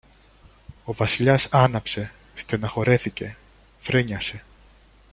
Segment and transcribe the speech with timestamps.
[0.83, 3.37] Ο Βασιλιάς άναψε, στενοχωρέθηκε,
[3.77, 4.43] φρένιασε.